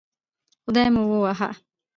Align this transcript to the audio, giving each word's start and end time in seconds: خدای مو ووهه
خدای 0.63 0.87
مو 0.93 1.01
ووهه 1.09 1.49